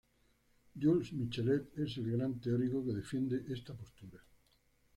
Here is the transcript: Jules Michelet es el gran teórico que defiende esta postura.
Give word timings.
Jules 0.79 1.11
Michelet 1.13 1.77
es 1.77 1.95
el 1.99 2.11
gran 2.11 2.39
teórico 2.39 2.83
que 2.83 2.93
defiende 2.93 3.45
esta 3.53 3.75
postura. 3.75 4.19